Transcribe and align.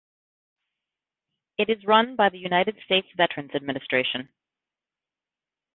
It 1.59 1.69
is 1.69 1.85
run 1.85 2.15
by 2.15 2.29
the 2.29 2.39
United 2.39 2.75
States 2.85 3.05
Veterans 3.15 3.51
Administration. 3.53 4.29